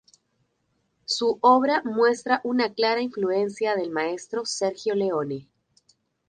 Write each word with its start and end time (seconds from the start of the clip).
Su 1.05 1.37
obra 1.41 1.83
muestra 1.85 2.41
una 2.43 2.73
clara 2.73 3.01
influencia 3.03 3.75
del 3.75 3.91
maestro 3.91 4.45
Sergio 4.47 4.95
Leone. 4.95 5.47